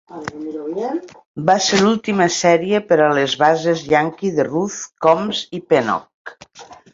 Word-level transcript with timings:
Va 1.49 1.55
ser 1.65 1.81
l'última 1.81 2.25
sèrie 2.35 2.79
per 2.93 2.97
a 3.03 3.11
les 3.19 3.35
bases 3.43 3.85
Yankee 3.93 4.33
de 4.41 4.47
Ruth, 4.49 4.79
Combs 5.09 5.45
i 5.61 5.63
Pennock. 5.75 6.35